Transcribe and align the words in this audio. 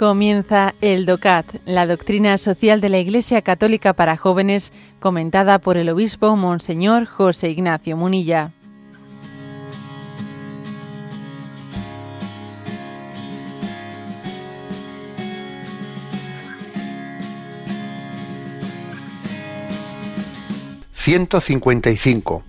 Comienza 0.00 0.74
el 0.80 1.04
DOCAT, 1.04 1.56
la 1.66 1.86
doctrina 1.86 2.38
social 2.38 2.80
de 2.80 2.88
la 2.88 2.98
Iglesia 3.00 3.42
Católica 3.42 3.92
para 3.92 4.16
jóvenes, 4.16 4.72
comentada 4.98 5.58
por 5.58 5.76
el 5.76 5.90
obispo 5.90 6.36
Monseñor 6.36 7.04
José 7.04 7.50
Ignacio 7.50 7.98
Munilla. 7.98 8.50
...155... 20.96 22.42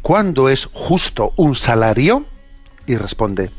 ¿Cuándo 0.00 0.48
es 0.48 0.66
justo 0.72 1.32
un 1.34 1.56
salario? 1.56 2.24
Y 2.86 2.94
responde, 2.94 3.50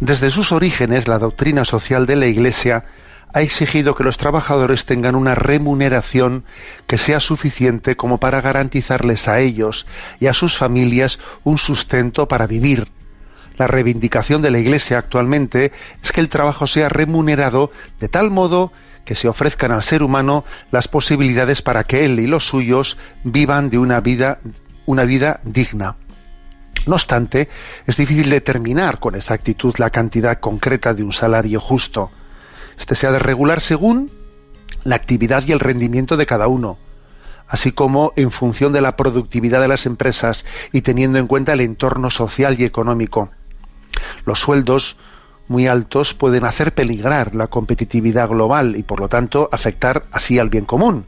desde 0.00 0.30
sus 0.30 0.52
orígenes, 0.52 1.08
la 1.08 1.18
doctrina 1.18 1.64
social 1.64 2.06
de 2.06 2.16
la 2.16 2.26
Iglesia 2.26 2.84
ha 3.32 3.42
exigido 3.42 3.94
que 3.94 4.04
los 4.04 4.16
trabajadores 4.16 4.86
tengan 4.86 5.14
una 5.14 5.34
remuneración 5.34 6.44
que 6.86 6.96
sea 6.96 7.20
suficiente 7.20 7.96
como 7.96 8.18
para 8.18 8.40
garantizarles 8.40 9.28
a 9.28 9.40
ellos 9.40 9.86
y 10.20 10.26
a 10.26 10.34
sus 10.34 10.56
familias 10.56 11.18
un 11.44 11.58
sustento 11.58 12.28
para 12.28 12.46
vivir. 12.46 12.88
La 13.58 13.66
reivindicación 13.66 14.42
de 14.42 14.50
la 14.50 14.58
Iglesia 14.58 14.98
actualmente 14.98 15.72
es 16.02 16.12
que 16.12 16.20
el 16.20 16.28
trabajo 16.28 16.66
sea 16.66 16.88
remunerado 16.88 17.70
de 18.00 18.08
tal 18.08 18.30
modo 18.30 18.72
que 19.04 19.14
se 19.14 19.28
ofrezcan 19.28 19.70
al 19.70 19.82
ser 19.82 20.02
humano 20.02 20.44
las 20.70 20.88
posibilidades 20.88 21.62
para 21.62 21.84
que 21.84 22.04
él 22.04 22.20
y 22.20 22.26
los 22.26 22.46
suyos 22.46 22.98
vivan 23.24 23.70
de 23.70 23.78
una 23.78 24.00
vida, 24.00 24.40
una 24.84 25.04
vida 25.04 25.40
digna. 25.44 25.96
No 26.86 26.94
obstante, 26.94 27.48
es 27.86 27.96
difícil 27.96 28.30
determinar 28.30 29.00
con 29.00 29.16
exactitud 29.16 29.74
la 29.78 29.90
cantidad 29.90 30.38
concreta 30.38 30.94
de 30.94 31.02
un 31.02 31.12
salario 31.12 31.60
justo. 31.60 32.12
Este 32.78 32.94
se 32.94 33.08
ha 33.08 33.12
de 33.12 33.18
regular 33.18 33.60
según 33.60 34.10
la 34.84 34.94
actividad 34.94 35.44
y 35.46 35.52
el 35.52 35.60
rendimiento 35.60 36.16
de 36.16 36.26
cada 36.26 36.46
uno, 36.46 36.78
así 37.48 37.72
como 37.72 38.12
en 38.14 38.30
función 38.30 38.72
de 38.72 38.80
la 38.80 38.96
productividad 38.96 39.60
de 39.60 39.68
las 39.68 39.84
empresas 39.84 40.46
y 40.72 40.82
teniendo 40.82 41.18
en 41.18 41.26
cuenta 41.26 41.54
el 41.54 41.60
entorno 41.60 42.08
social 42.08 42.60
y 42.60 42.64
económico. 42.64 43.30
Los 44.24 44.38
sueldos 44.38 44.96
muy 45.48 45.66
altos 45.66 46.14
pueden 46.14 46.44
hacer 46.44 46.72
peligrar 46.72 47.34
la 47.34 47.48
competitividad 47.48 48.28
global 48.28 48.76
y 48.76 48.84
por 48.84 49.00
lo 49.00 49.08
tanto 49.08 49.48
afectar 49.50 50.04
así 50.12 50.38
al 50.38 50.50
bien 50.50 50.64
común. 50.64 51.06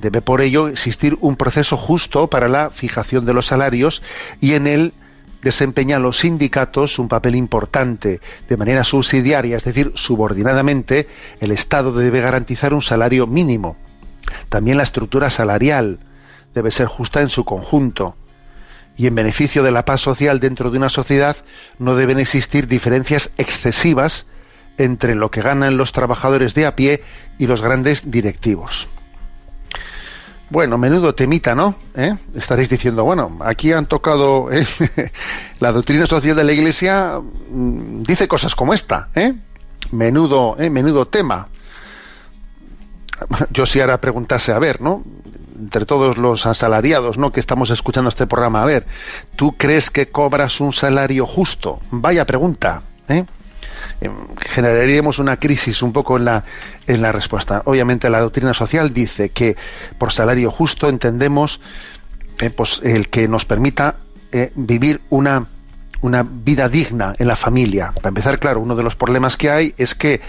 Debe 0.00 0.20
por 0.20 0.40
ello 0.40 0.68
existir 0.68 1.16
un 1.20 1.36
proceso 1.36 1.76
justo 1.76 2.28
para 2.28 2.48
la 2.48 2.70
fijación 2.70 3.24
de 3.24 3.34
los 3.34 3.46
salarios 3.46 4.02
y 4.40 4.54
en 4.54 4.66
él 4.66 4.92
desempeñan 5.42 6.02
los 6.02 6.18
sindicatos 6.18 6.98
un 6.98 7.08
papel 7.08 7.36
importante. 7.36 8.20
De 8.48 8.56
manera 8.56 8.84
subsidiaria, 8.84 9.56
es 9.56 9.64
decir, 9.64 9.92
subordinadamente, 9.94 11.08
el 11.40 11.52
Estado 11.52 11.92
debe 11.92 12.20
garantizar 12.20 12.74
un 12.74 12.82
salario 12.82 13.26
mínimo. 13.26 13.76
También 14.48 14.76
la 14.76 14.82
estructura 14.82 15.30
salarial 15.30 16.00
debe 16.54 16.70
ser 16.70 16.86
justa 16.86 17.22
en 17.22 17.30
su 17.30 17.44
conjunto. 17.44 18.16
Y 18.96 19.06
en 19.06 19.14
beneficio 19.14 19.62
de 19.62 19.70
la 19.70 19.84
paz 19.84 20.00
social 20.00 20.40
dentro 20.40 20.70
de 20.70 20.78
una 20.78 20.88
sociedad 20.88 21.36
no 21.78 21.96
deben 21.96 22.18
existir 22.18 22.66
diferencias 22.66 23.30
excesivas 23.36 24.26
entre 24.78 25.14
lo 25.14 25.30
que 25.30 25.42
ganan 25.42 25.76
los 25.76 25.92
trabajadores 25.92 26.54
de 26.54 26.66
a 26.66 26.76
pie 26.76 27.02
y 27.38 27.46
los 27.46 27.62
grandes 27.62 28.10
directivos. 28.10 28.88
Bueno, 30.48 30.78
menudo 30.78 31.14
temita, 31.14 31.54
¿no? 31.54 31.74
¿Eh? 31.94 32.14
Estaréis 32.34 32.68
diciendo, 32.68 33.02
bueno, 33.04 33.38
aquí 33.40 33.72
han 33.72 33.86
tocado 33.86 34.52
¿eh? 34.52 34.64
la 35.60 35.72
doctrina 35.72 36.06
social 36.06 36.36
de 36.36 36.44
la 36.44 36.52
Iglesia, 36.52 37.20
mm, 37.20 38.02
dice 38.04 38.28
cosas 38.28 38.54
como 38.54 38.72
esta, 38.72 39.08
¿eh? 39.16 39.34
Menudo, 39.90 40.56
¿eh? 40.58 40.70
menudo 40.70 41.08
tema. 41.08 41.48
Yo 43.50 43.66
si 43.66 43.80
ahora 43.80 44.00
preguntase, 44.00 44.52
a 44.52 44.58
ver, 44.58 44.80
¿no? 44.80 45.02
Entre 45.58 45.84
todos 45.84 46.16
los 46.16 46.46
asalariados, 46.46 47.18
¿no? 47.18 47.32
Que 47.32 47.40
estamos 47.40 47.70
escuchando 47.70 48.08
este 48.08 48.26
programa, 48.26 48.62
a 48.62 48.66
ver, 48.66 48.86
¿tú 49.34 49.56
crees 49.56 49.90
que 49.90 50.10
cobras 50.10 50.60
un 50.60 50.72
salario 50.72 51.26
justo? 51.26 51.80
Vaya 51.90 52.24
pregunta, 52.24 52.82
¿eh? 53.08 53.24
Em, 54.00 54.12
generaríamos 54.38 55.18
una 55.18 55.38
crisis 55.38 55.82
un 55.82 55.92
poco 55.92 56.16
en 56.16 56.26
la, 56.26 56.44
en 56.86 57.02
la 57.02 57.12
respuesta. 57.12 57.62
Obviamente 57.64 58.10
la 58.10 58.20
doctrina 58.20 58.52
social 58.54 58.92
dice 58.92 59.30
que 59.30 59.56
por 59.98 60.12
salario 60.12 60.50
justo 60.50 60.88
entendemos 60.88 61.60
eh, 62.40 62.50
pues, 62.50 62.80
el 62.84 63.08
que 63.08 63.28
nos 63.28 63.44
permita 63.44 63.96
eh, 64.32 64.52
vivir 64.54 65.00
una, 65.10 65.46
una 66.02 66.22
vida 66.22 66.68
digna 66.68 67.14
en 67.18 67.28
la 67.28 67.36
familia. 67.36 67.92
Para 67.94 68.08
empezar, 68.08 68.38
claro, 68.38 68.60
uno 68.60 68.76
de 68.76 68.82
los 68.82 68.96
problemas 68.96 69.36
que 69.36 69.50
hay 69.50 69.74
es 69.78 69.94
que 69.94 70.20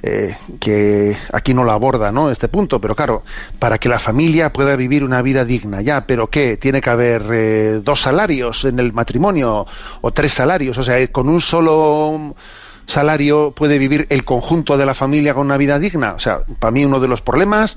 eh, 0.00 0.36
que 0.60 1.16
aquí 1.32 1.52
no 1.54 1.64
lo 1.64 1.72
aborda, 1.72 2.12
¿no? 2.12 2.30
Este 2.30 2.46
punto, 2.46 2.80
pero 2.80 2.94
claro, 2.94 3.24
para 3.58 3.78
que 3.78 3.88
la 3.88 3.98
familia 3.98 4.52
pueda 4.52 4.76
vivir 4.76 5.02
una 5.02 5.22
vida 5.22 5.44
digna, 5.44 5.80
ya, 5.82 6.06
pero 6.06 6.28
¿qué? 6.28 6.56
Tiene 6.56 6.80
que 6.80 6.88
haber 6.88 7.82
dos 7.82 8.02
salarios 8.02 8.64
en 8.64 8.78
el 8.78 8.92
matrimonio 8.92 9.66
o 10.00 10.12
tres 10.12 10.34
salarios, 10.34 10.78
o 10.78 10.84
sea, 10.84 11.04
con 11.08 11.28
un 11.28 11.40
solo 11.40 12.36
salario 12.88 13.52
puede 13.52 13.78
vivir 13.78 14.06
el 14.10 14.24
conjunto 14.24 14.76
de 14.76 14.86
la 14.86 14.94
familia 14.94 15.34
con 15.34 15.46
una 15.46 15.56
vida 15.56 15.78
digna? 15.78 16.14
O 16.14 16.18
sea, 16.18 16.40
para 16.58 16.72
mí 16.72 16.84
uno 16.84 16.98
de 16.98 17.06
los 17.06 17.22
problemas 17.22 17.76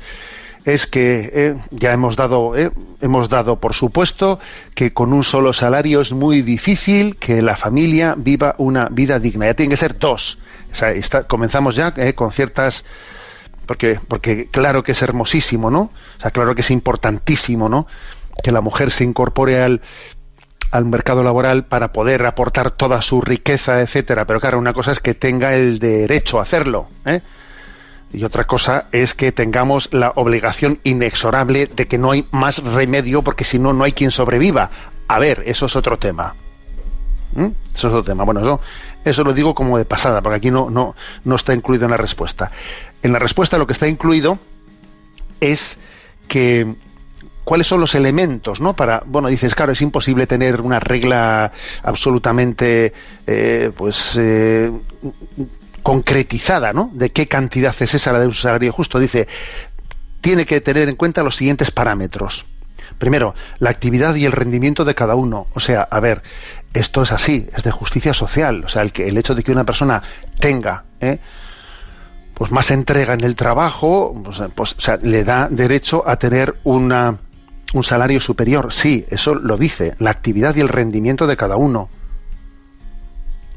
es 0.66 0.88
que 0.88 1.32
eh, 1.34 1.56
ya 1.72 1.92
hemos 1.92 2.16
dado, 2.16 2.56
eh, 2.56 2.72
hemos 3.02 3.30
dado 3.30 3.60
por 3.60 3.74
supuesto 3.74 4.40
que 4.74 4.94
con 4.94 5.14
un 5.14 5.24
solo 5.24 5.54
salario 5.54 6.02
es 6.02 6.14
muy 6.14 6.42
difícil 6.42 7.18
que 7.18 7.42
la 7.42 7.56
familia 7.56 8.16
viva 8.18 8.56
una 8.58 8.88
vida 8.90 9.20
digna. 9.20 9.48
Ya 9.48 9.54
tienen 9.54 9.72
que 9.72 9.78
ser 9.78 9.98
dos. 9.98 10.40
O 10.72 10.76
sea, 10.76 10.94
comenzamos 11.28 11.76
ya 11.76 11.94
eh, 11.98 12.14
con 12.14 12.32
ciertas 12.32 12.86
porque 13.66 14.00
porque 14.08 14.48
claro 14.50 14.84
que 14.84 14.94
es 14.94 15.02
hermosísimo, 15.02 15.70
¿no? 15.70 15.82
O 16.18 16.22
sea, 16.22 16.32
claro 16.32 16.56
que 16.56 16.62
es 16.62 16.72
importantísimo, 16.72 17.70
¿no? 17.70 17.88
Que 18.44 18.52
la 18.52 18.62
mujer 18.62 18.92
se 18.92 19.04
incorpore 19.04 19.62
al 19.62 19.82
al 20.72 20.86
mercado 20.86 21.24
laboral 21.24 21.66
para 21.66 21.92
poder 21.92 22.26
aportar 22.26 22.72
toda 22.72 23.02
su 23.02 23.22
riqueza, 23.22 23.82
etcétera. 23.82 24.26
Pero 24.26 24.40
claro, 24.40 24.58
una 24.58 24.74
cosa 24.74 24.92
es 24.92 25.00
que 25.00 25.14
tenga 25.14 25.54
el 25.54 25.80
derecho 25.80 26.40
a 26.40 26.44
hacerlo, 26.44 26.88
¿eh? 27.06 27.22
y 28.14 28.24
otra 28.24 28.46
cosa 28.46 28.86
es 28.92 29.14
que 29.14 29.32
tengamos 29.32 29.94
la 29.94 30.12
obligación 30.16 30.80
inexorable 30.84 31.68
de 31.68 31.88
que 31.88 31.98
no 31.98 32.12
hay 32.12 32.26
más 32.32 32.62
remedio 32.64 33.22
porque 33.22 33.44
si 33.44 33.58
no 33.58 33.74
no 33.74 33.84
hay 33.84 33.94
quien 33.94 34.12
sobreviva. 34.12 34.70
A 35.08 35.20
ver, 35.20 35.44
eso 35.46 35.66
es 35.66 35.76
otro 35.76 35.98
tema. 35.98 36.34
¿Mm? 37.36 37.48
Eso 37.74 37.88
es 37.88 37.94
otro 37.94 38.04
tema. 38.04 38.24
Bueno, 38.24 38.42
eso, 38.42 38.60
eso 39.06 39.24
lo 39.24 39.34
digo 39.34 39.56
como 39.56 39.78
de 39.78 39.86
pasada, 39.86 40.22
porque 40.22 40.38
aquí 40.38 40.52
no, 40.52 40.70
no, 40.70 40.96
no 41.24 41.36
está 41.36 41.54
incluido 41.54 41.86
en 41.86 41.92
la 41.92 41.98
respuesta. 41.98 42.52
En 43.02 43.14
la 43.14 43.20
respuesta 43.20 43.58
lo 43.58 43.66
que 43.66 43.74
está 43.74 43.88
incluido 43.88 44.38
es 45.40 45.78
que 46.28 46.76
cuáles 47.52 47.68
son 47.68 47.82
los 47.82 47.96
elementos, 47.96 48.62
¿no? 48.62 48.74
Para, 48.74 49.04
bueno, 49.06 49.28
dices, 49.28 49.56
claro, 49.56 49.74
es 49.74 49.82
imposible 49.82 50.26
tener 50.26 50.62
una 50.62 50.80
regla 50.80 51.52
absolutamente, 51.84 52.94
eh, 53.28 53.70
pues, 53.76 54.18
eh, 54.18 54.72
concretizada, 55.84 56.72
¿no? 56.72 56.90
De 56.94 57.10
qué 57.10 57.28
cantidad 57.28 57.76
es 57.78 57.94
esa 57.94 58.14
la 58.14 58.20
de 58.22 58.28
un 58.28 58.34
salario 58.34 58.72
justo. 58.72 59.00
Dice, 59.00 59.28
tiene 60.22 60.46
que 60.46 60.62
tener 60.62 60.88
en 60.88 60.96
cuenta 60.96 61.24
los 61.24 61.36
siguientes 61.36 61.72
parámetros. 61.72 62.46
Primero, 62.98 63.36
la 63.60 63.70
actividad 63.70 64.16
y 64.16 64.24
el 64.24 64.32
rendimiento 64.32 64.86
de 64.86 64.96
cada 64.96 65.16
uno. 65.16 65.48
O 65.54 65.60
sea, 65.60 65.82
a 65.82 66.00
ver, 66.00 66.24
esto 66.74 67.02
es 67.02 67.12
así, 67.12 67.50
es 67.54 67.64
de 67.64 67.72
justicia 67.72 68.14
social. 68.14 68.64
O 68.64 68.70
sea, 68.70 68.82
el, 68.82 68.94
que, 68.94 69.10
el 69.10 69.18
hecho 69.18 69.36
de 69.36 69.44
que 69.44 69.52
una 69.52 69.66
persona 69.66 70.02
tenga, 70.40 70.86
¿eh? 71.02 71.20
pues 72.34 72.50
más 72.50 72.72
entrega 72.72 73.14
en 73.14 73.26
el 73.26 73.36
trabajo, 73.36 74.18
pues, 74.24 74.42
pues 74.56 74.74
o 74.78 74.80
sea, 74.80 74.98
le 75.02 75.26
da 75.26 75.50
derecho 75.50 76.08
a 76.08 76.16
tener 76.16 76.56
una, 76.64 77.18
un 77.74 77.84
salario 77.84 78.20
superior. 78.20 78.74
Sí, 78.74 79.06
eso 79.10 79.36
lo 79.36 79.58
dice, 79.58 79.96
la 80.00 80.12
actividad 80.12 80.56
y 80.56 80.62
el 80.62 80.70
rendimiento 80.70 81.28
de 81.28 81.38
cada 81.38 81.58
uno. 81.58 81.90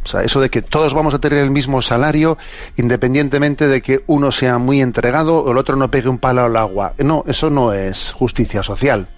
O 0.04 0.06
sea, 0.06 0.22
eso 0.22 0.40
de 0.40 0.50
que 0.50 0.60
todos 0.60 0.92
vamos 0.92 1.14
a 1.14 1.18
tener 1.18 1.38
el 1.38 1.50
mismo 1.50 1.80
salario 1.80 2.36
independientemente 2.76 3.68
de 3.68 3.80
que 3.80 4.04
uno 4.06 4.30
sea 4.32 4.58
muy 4.58 4.82
entregado 4.82 5.38
o 5.38 5.50
el 5.50 5.56
otro 5.56 5.76
no 5.76 5.90
pegue 5.90 6.10
un 6.10 6.18
palo 6.18 6.42
al 6.42 6.56
agua. 6.56 6.92
No, 6.98 7.24
eso 7.26 7.48
no 7.48 7.72
es 7.72 8.12
justicia 8.12 8.62
social. 8.62 9.08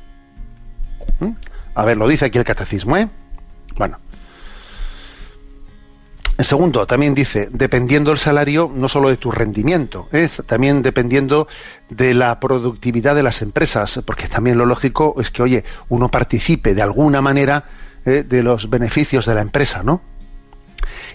¿Mm? 1.19 1.31
A 1.75 1.85
ver, 1.85 1.97
lo 1.97 2.07
dice 2.07 2.27
aquí 2.27 2.39
el 2.39 2.45
catecismo, 2.45 2.97
¿eh? 2.97 3.09
Bueno. 3.77 3.99
Segundo, 6.39 6.87
también 6.87 7.15
dice, 7.15 7.49
dependiendo 7.51 8.13
el 8.13 8.19
salario 8.19 8.71
no 8.73 8.89
solo 8.89 9.09
de 9.09 9.17
tu 9.17 9.31
rendimiento, 9.31 10.07
también 10.45 10.83
dependiendo 10.83 11.49
de 11.89 12.13
la 12.13 12.39
productividad 12.41 13.15
de 13.15 13.23
las 13.23 13.41
empresas, 13.41 14.03
porque 14.05 14.29
también 14.29 14.59
lo 14.59 14.67
lógico 14.67 15.15
es 15.19 15.31
que, 15.31 15.43
oye, 15.43 15.65
uno 15.89 16.11
participe 16.11 16.75
de 16.75 16.83
alguna 16.83 17.23
manera 17.23 17.65
eh, 18.05 18.23
de 18.29 18.43
los 18.43 18.69
beneficios 18.69 19.25
de 19.25 19.35
la 19.35 19.41
empresa, 19.41 19.83
¿no? 19.83 20.03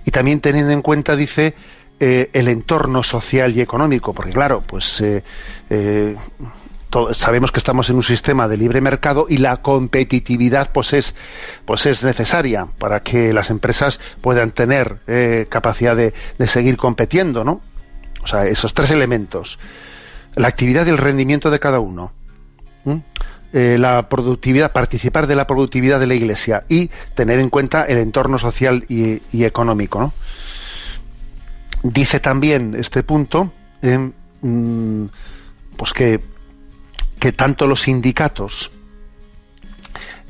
Y 0.05 0.11
también 0.11 0.39
teniendo 0.39 0.71
en 0.71 0.81
cuenta, 0.81 1.15
dice, 1.15 1.53
eh, 1.99 2.31
el 2.33 2.47
entorno 2.47 3.03
social 3.03 3.55
y 3.55 3.61
económico, 3.61 4.13
porque 4.13 4.31
claro, 4.31 4.63
pues 4.65 5.03
eh, 6.93 7.13
sabemos 7.13 7.51
que 7.51 7.59
estamos 7.59 7.89
en 7.89 7.95
un 7.95 8.03
sistema 8.03 8.47
de 8.47 8.57
libre 8.57 8.81
mercado 8.81 9.25
y 9.29 9.37
la 9.37 9.57
competitividad 9.57 10.71
pues 10.71 10.93
es 10.93 11.15
pues 11.65 11.85
es 11.85 12.03
necesaria 12.03 12.67
para 12.77 13.01
que 13.01 13.33
las 13.33 13.49
empresas 13.49 13.99
puedan 14.21 14.51
tener 14.51 14.97
eh, 15.07 15.47
capacidad 15.49 15.95
de, 15.95 16.13
seguir 16.47 16.77
compitiendo 16.77 17.43
no 17.43 17.61
O 18.23 18.27
sea, 18.27 18.45
esos 18.45 18.73
tres 18.73 18.91
elementos. 18.91 19.57
La 20.35 20.47
actividad 20.47 20.85
y 20.85 20.89
el 20.89 20.97
rendimiento 20.97 21.49
de 21.51 21.59
cada 21.59 21.79
uno. 21.79 22.11
Eh, 23.53 23.77
la 23.77 24.07
productividad, 24.07 24.71
participar 24.71 25.27
de 25.27 25.35
la 25.35 25.45
productividad 25.45 25.99
de 25.99 26.07
la 26.07 26.13
Iglesia 26.13 26.63
y 26.69 26.89
tener 27.15 27.39
en 27.39 27.49
cuenta 27.49 27.83
el 27.83 27.97
entorno 27.97 28.37
social 28.37 28.85
y, 28.87 29.21
económico. 29.43 30.13
Dice 31.83 32.19
también 32.19 32.75
este 32.75 33.03
punto 33.03 33.51
mm, 33.81 35.05
pues 35.75 35.93
que, 35.93 36.21
que 37.21 37.31
tanto 37.31 37.67
los 37.67 37.83
sindicatos 37.83 38.71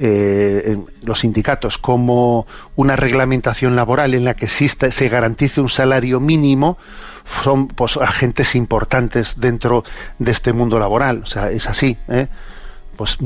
eh, 0.04 0.78
los 1.04 1.20
sindicatos 1.20 1.78
como 1.78 2.48
una 2.76 2.96
reglamentación 2.96 3.76
laboral 3.76 4.16
en 4.16 4.26
la 4.26 4.34
que 4.34 4.46
existe, 4.46 4.92
se 4.92 5.10
garantice 5.10 5.62
un 5.62 5.70
salario 5.70 6.20
mínimo 6.20 6.80
son 7.44 7.68
pues, 7.68 7.98
agentes 7.98 8.56
importantes 8.56 9.40
dentro 9.40 9.84
de 10.18 10.32
este 10.32 10.54
mundo 10.54 10.80
laboral. 10.80 11.22
O 11.22 11.28
sea, 11.28 11.52
es 11.52 11.68
así. 11.68 11.98
¿eh? 12.08 12.28
Pues 12.98 13.20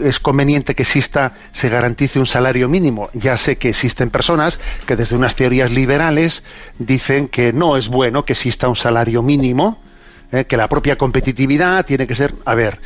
es 0.00 0.18
conveniente 0.18 0.74
que 0.74 0.82
exista, 0.82 1.34
se 1.52 1.68
garantice 1.68 2.18
un 2.18 2.26
salario 2.26 2.68
mínimo. 2.68 3.08
Ya 3.14 3.36
sé 3.36 3.58
que 3.58 3.68
existen 3.68 4.10
personas 4.10 4.58
que 4.86 4.96
desde 4.96 5.14
unas 5.14 5.36
teorías 5.36 5.70
liberales 5.70 6.42
dicen 6.80 7.28
que 7.28 7.52
no 7.52 7.76
es 7.76 7.88
bueno 7.88 8.24
que 8.24 8.32
exista 8.32 8.68
un 8.68 8.76
salario 8.76 9.22
mínimo, 9.22 9.78
¿eh? 10.32 10.44
que 10.44 10.56
la 10.56 10.68
propia 10.68 10.96
competitividad 10.96 11.84
tiene 11.84 12.06
que 12.06 12.14
ser. 12.14 12.34
A 12.44 12.54
ver, 12.54 12.78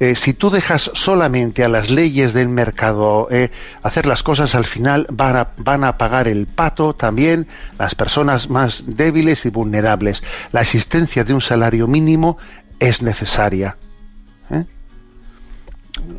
eh, 0.00 0.14
si 0.14 0.32
tú 0.32 0.48
dejas 0.48 0.90
solamente 0.94 1.62
a 1.62 1.68
las 1.68 1.90
leyes 1.90 2.32
del 2.32 2.48
mercado 2.48 3.28
eh, 3.30 3.50
hacer 3.82 4.06
las 4.06 4.22
cosas, 4.22 4.54
al 4.54 4.64
final 4.64 5.06
van 5.10 5.36
a, 5.36 5.48
van 5.58 5.84
a 5.84 5.98
pagar 5.98 6.26
el 6.26 6.46
pato 6.46 6.94
también 6.94 7.46
las 7.78 7.94
personas 7.94 8.48
más 8.48 8.84
débiles 8.86 9.44
y 9.44 9.50
vulnerables. 9.50 10.22
La 10.52 10.62
existencia 10.62 11.22
de 11.22 11.34
un 11.34 11.40
salario 11.40 11.86
mínimo 11.86 12.38
es 12.78 13.02
necesaria. 13.02 13.76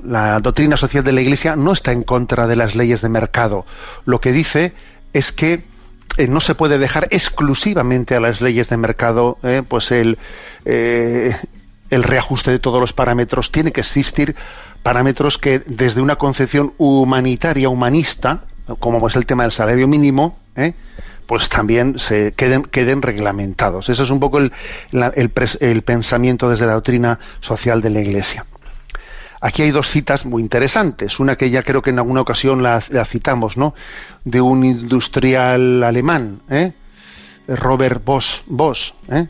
La 0.03 0.39
doctrina 0.39 0.77
social 0.77 1.03
de 1.03 1.11
la 1.11 1.21
Iglesia 1.21 1.55
no 1.55 1.73
está 1.73 1.91
en 1.91 2.03
contra 2.03 2.45
de 2.45 2.55
las 2.55 2.75
leyes 2.75 3.01
de 3.01 3.09
mercado. 3.09 3.65
Lo 4.05 4.21
que 4.21 4.31
dice 4.31 4.73
es 5.13 5.31
que 5.31 5.63
no 6.17 6.39
se 6.39 6.55
puede 6.55 6.77
dejar 6.77 7.07
exclusivamente 7.11 8.15
a 8.15 8.19
las 8.19 8.41
leyes 8.41 8.69
de 8.69 8.77
mercado 8.77 9.37
pues 9.67 9.91
el, 9.91 10.17
el 10.65 12.03
reajuste 12.03 12.51
de 12.51 12.59
todos 12.59 12.79
los 12.79 12.93
parámetros, 12.93 13.51
tiene 13.51 13.71
que 13.71 13.81
existir 13.81 14.35
parámetros 14.83 15.37
que 15.37 15.59
desde 15.59 16.01
una 16.01 16.15
concepción 16.15 16.73
humanitaria, 16.77 17.69
humanista, 17.69 18.45
como 18.79 19.05
es 19.07 19.15
el 19.15 19.25
tema 19.25 19.43
del 19.43 19.51
salario 19.51 19.87
mínimo, 19.87 20.39
¿eh? 20.55 20.73
pues 21.27 21.49
también 21.49 21.99
se 21.99 22.33
queden, 22.33 22.63
queden 22.63 23.01
reglamentados. 23.01 23.89
Eso 23.89 24.03
es 24.03 24.09
un 24.09 24.19
poco 24.19 24.39
el, 24.39 24.51
el, 24.91 25.81
pensamiento 25.81 26.49
desde 26.49 26.65
la 26.65 26.73
doctrina 26.73 27.19
social 27.39 27.81
de 27.81 27.89
la 27.89 28.01
Iglesia. 28.01 28.45
Aquí 29.41 29.63
hay 29.63 29.71
dos 29.71 29.89
citas 29.89 30.25
muy 30.25 30.41
interesantes. 30.41 31.19
Una 31.19 31.35
que 31.35 31.49
ya 31.49 31.63
creo 31.63 31.81
que 31.81 31.89
en 31.89 31.97
alguna 31.97 32.21
ocasión 32.21 32.61
la, 32.61 32.79
citamos, 33.05 33.57
¿no? 33.57 33.73
De 34.23 34.39
un 34.39 34.63
industrial 34.63 35.83
alemán, 35.83 36.41
¿eh? 36.49 36.73
Robert 37.47 38.03
Bosch, 38.05 38.43
Bosch 38.45 38.93
¿eh? 39.09 39.27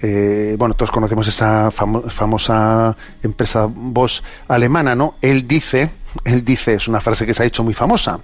Eh, 0.00 0.54
bueno, 0.56 0.74
todos 0.74 0.92
conocemos 0.92 1.26
esa 1.26 1.72
famosa 1.72 2.96
empresa 3.20 3.66
Bosch 3.68 4.22
alemana, 4.46 4.94
¿no? 4.94 5.14
Él 5.20 5.48
dice, 5.48 5.90
él 6.24 6.44
dice, 6.44 6.74
es 6.74 6.86
una 6.86 7.00
frase 7.00 7.26
que 7.26 7.34
se 7.34 7.42
ha 7.42 7.46
hecho 7.46 7.64
muy 7.64 7.74
famosa, 7.74 8.20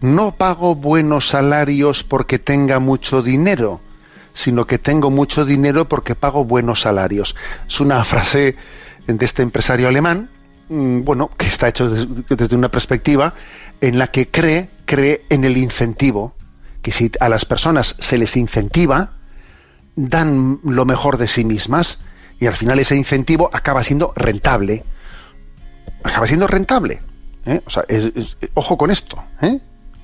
no 0.00 0.30
pago 0.32 0.74
buenos 0.74 1.28
salarios 1.28 2.04
porque 2.04 2.38
tenga 2.38 2.78
mucho 2.78 3.22
dinero, 3.22 3.80
sino 4.32 4.66
que 4.66 4.78
tengo 4.78 5.10
mucho 5.10 5.44
dinero 5.44 5.86
porque 5.90 6.14
pago 6.14 6.44
buenos 6.44 6.80
salarios. 6.80 7.36
Es 7.68 7.80
una 7.80 8.02
frase 8.04 8.56
de 9.06 9.24
este 9.24 9.42
empresario 9.42 9.88
alemán, 9.88 10.30
mm, 10.68 11.02
bueno, 11.02 11.30
que 11.36 11.46
está 11.46 11.68
hecho 11.68 11.88
desde 11.88 12.56
una 12.56 12.68
perspectiva 12.68 13.34
en 13.80 13.98
la 13.98 14.08
que 14.08 14.28
cree, 14.28 14.68
cree 14.86 15.22
en 15.30 15.44
el 15.44 15.56
incentivo, 15.56 16.34
que 16.82 16.92
si 16.92 17.10
a 17.20 17.28
las 17.28 17.44
personas 17.44 17.96
se 17.98 18.18
les 18.18 18.36
incentiva, 18.36 19.12
dan 19.96 20.60
lo 20.64 20.84
mejor 20.84 21.18
de 21.18 21.28
sí 21.28 21.44
mismas 21.44 21.98
y 22.40 22.46
al 22.46 22.52
final 22.52 22.78
ese 22.78 22.96
incentivo 22.96 23.48
acaba 23.52 23.82
siendo 23.84 24.12
rentable. 24.16 24.84
Acaba 26.02 26.26
siendo 26.26 26.46
rentable. 26.46 27.00
¿eh? 27.46 27.62
O 27.64 27.70
sea, 27.70 27.84
ojo 28.54 28.76
con 28.76 28.90
esto. 28.90 29.22
¿eh? 29.40 29.60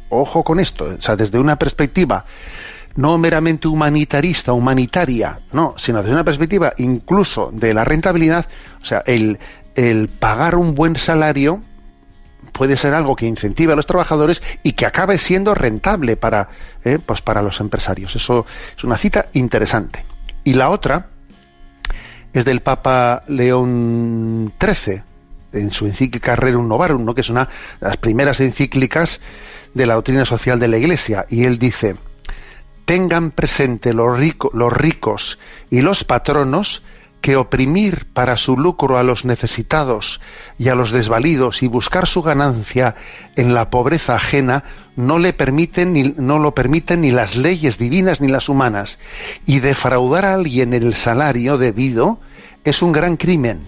Ojo 0.09 0.45
con 0.45 0.61
esto. 0.61 0.95
O 0.97 1.01
sea, 1.01 1.17
desde 1.17 1.39
una 1.39 1.57
perspectiva 1.57 2.25
no 2.97 3.19
meramente 3.19 3.69
humanitarista, 3.69 4.53
humanitaria, 4.53 5.41
no, 5.53 5.75
sino 5.77 5.99
desde 5.99 6.13
una 6.13 6.25
perspectiva 6.25 6.75
incluso 6.79 7.51
de 7.53 7.75
la 7.75 7.85
rentabilidad, 7.85 8.47
o 8.81 8.85
sea, 8.85 9.03
el, 9.07 9.39
el 9.75 10.09
pagar 10.09 10.57
un 10.57 10.75
buen 10.75 10.97
salario 10.97 11.63
puede 12.53 12.77
ser 12.77 12.95
algo 12.95 13.17
que 13.17 13.27
incentive 13.27 13.73
a 13.73 13.77
los 13.77 13.87
trabajadores 13.87 14.43
y 14.63 14.73
que 14.73 14.87
acabe 14.87 15.19
siendo 15.19 15.55
rentable 15.55 16.17
para, 16.17 16.49
eh, 16.85 16.99
pues 17.05 17.23
para 17.23 17.43
los 17.43 17.61
empresarios. 17.61 18.17
Eso 18.17 18.45
es 18.77 18.85
una 18.85 18.97
cita 18.97 19.29
interesante. 19.33 20.05
Y 20.45 20.55
la 20.55 20.71
otra 20.71 21.07
es 22.33 22.45
del 22.45 22.61
Papa 22.61 23.23
León 23.29 24.53
XIII, 24.61 25.03
en 25.53 25.71
su 25.71 25.87
encíclica 25.87 26.37
Rerum 26.37 26.69
Novarum, 26.69 27.05
¿no? 27.05 27.15
que 27.15 27.23
es 27.23 27.31
una 27.31 27.47
de 27.81 27.89
las 27.89 27.97
primeras 27.97 28.41
encíclicas 28.41 29.21
de 29.75 29.87
la 29.87 29.95
doctrina 29.95 30.25
social 30.25 30.59
de 30.61 30.69
la 30.69 30.79
Iglesia. 30.79 31.27
Y 31.29 31.45
él 31.45 31.59
dice, 31.59 31.97
tengan 32.91 33.31
presente 33.31 33.95
los, 33.95 34.19
los 34.53 34.73
ricos 34.73 35.39
y 35.71 35.81
los 35.81 36.03
patronos 36.03 36.83
que 37.21 37.37
oprimir 37.37 38.09
para 38.13 38.37
su 38.37 38.57
lucro 38.57 38.99
a 38.99 39.05
los 39.05 39.25
necesitados 39.25 40.21
y 40.59 40.71
a 40.71 40.75
los 40.75 40.91
desvalidos 40.91 41.63
y 41.63 41.69
buscar 41.69 42.09
su 42.09 42.21
ganancia 42.21 42.97
en 43.37 43.55
la 43.55 43.71
pobreza 43.71 44.17
ajena 44.17 44.65
no 44.97 45.21
le 45.21 45.33
permiten 45.33 45.93
ni, 45.93 46.15
no 46.17 46.41
lo 46.41 46.53
permiten 46.53 47.03
ni 47.03 47.13
las 47.13 47.37
leyes 47.37 47.79
divinas 47.79 48.21
ni 48.21 48.27
las 48.27 48.49
humanas 48.49 48.99
y 49.47 49.61
defraudar 49.61 50.25
a 50.25 50.35
alguien 50.35 50.75
el 50.75 50.95
salario 50.95 51.59
debido 51.59 52.19
es 52.65 52.83
un 52.83 52.91
gran 52.91 53.17
crimen 53.17 53.61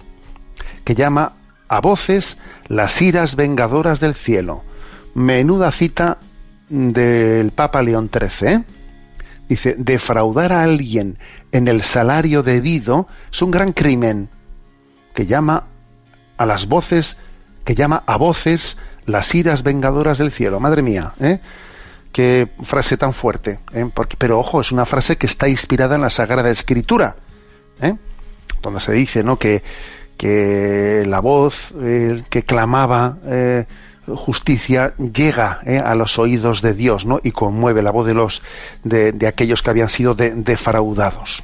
que 0.83 0.95
llama 0.95 1.31
a 1.69 1.79
voces 1.79 2.37
las 2.67 3.01
iras 3.01 3.37
vengadoras 3.37 4.01
del 4.01 4.15
cielo. 4.15 4.65
Menuda 5.15 5.71
cita 5.71 6.17
del 6.67 7.51
Papa 7.51 7.81
León 7.81 8.09
XIII. 8.11 8.82
Dice, 9.47 9.75
defraudar 9.77 10.53
a 10.53 10.63
alguien 10.63 11.17
en 11.51 11.67
el 11.67 11.83
salario 11.83 12.43
debido 12.43 13.07
es 13.31 13.41
un 13.41 13.51
gran 13.51 13.73
crimen 13.73 14.29
que 15.13 15.25
llama 15.25 15.65
a 16.37 16.45
las 16.45 16.67
voces, 16.67 17.17
que 17.65 17.75
llama 17.75 18.03
a 18.05 18.17
voces 18.17 18.77
las 19.05 19.33
iras 19.35 19.63
vengadoras 19.63 20.17
del 20.17 20.31
cielo. 20.31 20.59
Madre 20.59 20.81
mía, 20.81 21.13
¿eh? 21.19 21.39
Qué 22.11 22.47
frase 22.61 22.95
tan 22.95 23.13
fuerte. 23.13 23.59
¿eh? 23.73 23.89
pero 24.17 24.39
ojo, 24.39 24.61
es 24.61 24.71
una 24.71 24.85
frase 24.85 25.17
que 25.17 25.25
está 25.25 25.47
inspirada 25.47 25.95
en 25.95 26.01
la 26.01 26.11
Sagrada 26.11 26.49
Escritura, 26.51 27.15
¿eh? 27.81 27.95
donde 28.61 28.79
se 28.79 28.91
dice 28.93 29.23
¿no? 29.23 29.37
que, 29.37 29.63
que 30.23 31.03
la 31.05 31.19
voz 31.19 31.73
eh, 31.81 32.23
que 32.29 32.43
clamaba 32.43 33.17
justicia 34.07 34.93
llega 34.97 35.59
eh, 35.65 35.79
a 35.79 35.95
los 35.95 36.19
oídos 36.19 36.61
de 36.61 36.73
Dios 36.73 37.05
¿no? 37.05 37.19
y 37.21 37.31
conmueve 37.31 37.81
la 37.81 37.91
voz 37.91 38.05
de, 38.05 38.13
los, 38.13 38.41
de, 38.83 39.27
aquellos 39.27 39.61
que 39.61 39.69
habían 39.69 39.89
sido 39.89 40.15
defraudados. 40.15 41.43